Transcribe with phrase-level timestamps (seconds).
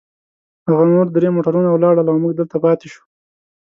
[0.67, 3.05] هغه نور درې موټرونه ولاړل، او موږ دلته پاتې شوو.